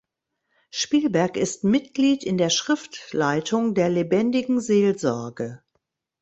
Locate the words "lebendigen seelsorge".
3.89-5.61